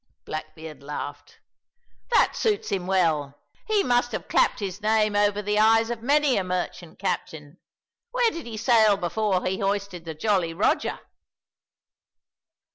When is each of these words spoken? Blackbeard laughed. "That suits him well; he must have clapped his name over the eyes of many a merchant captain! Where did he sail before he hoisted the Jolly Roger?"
Blackbeard 0.25 0.81
laughed. 0.81 1.37
"That 2.09 2.35
suits 2.35 2.69
him 2.69 2.87
well; 2.87 3.37
he 3.67 3.83
must 3.83 4.13
have 4.13 4.27
clapped 4.27 4.59
his 4.59 4.81
name 4.81 5.15
over 5.15 5.43
the 5.43 5.59
eyes 5.59 5.91
of 5.91 6.01
many 6.01 6.37
a 6.37 6.43
merchant 6.43 6.97
captain! 6.97 7.59
Where 8.09 8.31
did 8.31 8.47
he 8.47 8.57
sail 8.57 8.97
before 8.97 9.45
he 9.45 9.59
hoisted 9.59 10.05
the 10.05 10.15
Jolly 10.15 10.55
Roger?" 10.55 11.01